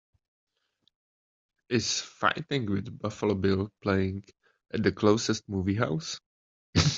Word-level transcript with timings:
Is 1.69 1.99
Fighting 2.01 2.65
With 2.71 2.97
Buffalo 2.99 3.35
Bill 3.35 3.71
playing 3.83 4.23
at 4.73 4.81
the 4.81 4.91
closest 4.91 5.47
movie 5.47 5.75
house 5.75 6.19